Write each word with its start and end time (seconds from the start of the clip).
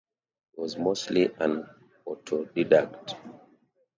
He 0.55 0.59
was 0.59 0.79
mostly 0.79 1.25
an 1.39 1.63
autodidact. 2.07 3.13